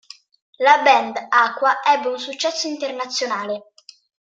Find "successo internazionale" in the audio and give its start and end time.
2.17-3.73